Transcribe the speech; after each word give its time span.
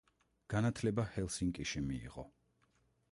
განათლება 0.53 1.05
ჰელსინკიში 1.17 1.85
მიიღო. 1.91 2.25